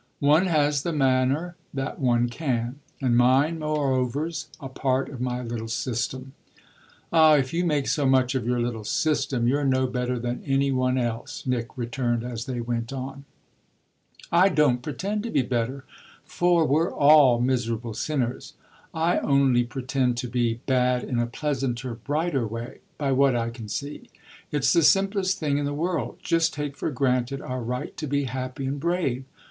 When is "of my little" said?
5.09-5.67